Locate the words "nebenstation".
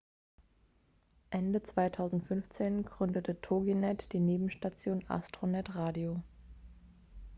4.19-5.05